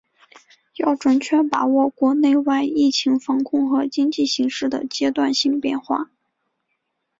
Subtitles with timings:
[0.77, 6.09] 要准确把握国内外疫情防控和经济形势的阶段性变化